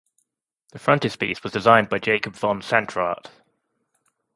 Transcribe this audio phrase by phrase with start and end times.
[0.71, 3.27] The frontispiece was designed by Jacob von Sandrart.